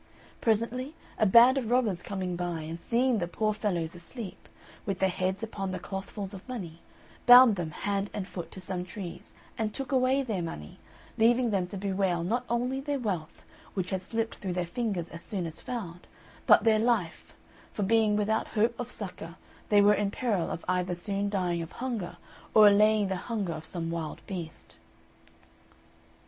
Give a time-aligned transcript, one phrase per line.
[0.41, 4.49] Presently a band of robbers coming by, and seeing the poor fellows asleep,
[4.83, 6.81] with their heads upon the clothfuls of money,
[7.27, 10.79] bound them hand and foot to some trees and took away their money,
[11.19, 13.43] leaving them to bewail not only their wealth
[13.75, 16.07] which had slipped through their fingers as soon as found
[16.47, 17.35] but their life;
[17.71, 19.35] for being without hope of succour,
[19.69, 22.17] they were in peril of either soon dying of hunger
[22.55, 24.77] or allaying the hunger of some wild beast.